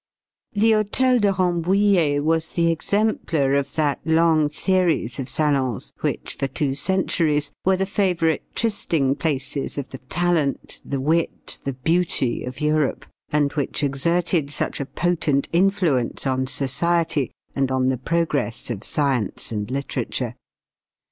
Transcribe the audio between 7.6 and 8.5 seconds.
were the favorite